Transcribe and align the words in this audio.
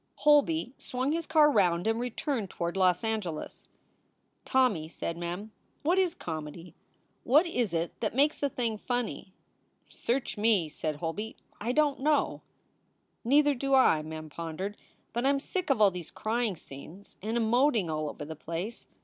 Holby 0.15 0.73
swung 0.79 1.11
his 1.11 1.27
car 1.27 1.51
round 1.51 1.85
and 1.85 1.99
returned 1.99 2.49
toward 2.49 2.75
Los 2.75 3.03
Angeles. 3.03 3.67
"Tommy," 4.45 4.87
said 4.87 5.15
Mem, 5.15 5.51
"what 5.83 5.99
is 5.99 6.15
comedy? 6.15 6.73
What 7.23 7.45
is 7.45 7.71
it 7.71 7.93
that 7.99 8.15
makes 8.15 8.41
a 8.41 8.49
thing 8.49 8.79
funny?" 8.79 9.31
"Search 9.89 10.37
me!" 10.39 10.69
said 10.69 10.95
Holby. 10.95 11.35
"I 11.59 11.71
don 11.71 11.97
t 11.97 12.01
know." 12.03 12.41
"Neither 13.23 13.53
do 13.53 13.75
I," 13.75 14.01
Mem 14.01 14.31
pondered. 14.31 14.75
"But 15.13 15.27
I 15.27 15.29
m 15.29 15.39
sick 15.39 15.69
of 15.69 15.79
all 15.79 15.91
these 15.91 16.09
crying 16.09 16.55
scenes 16.55 17.15
and 17.21 17.37
emoting 17.37 17.87
all 17.87 18.09
over 18.09 18.25
the 18.25 18.35
place. 18.35 18.87